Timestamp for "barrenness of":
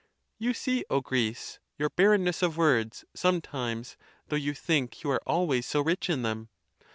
1.91-2.57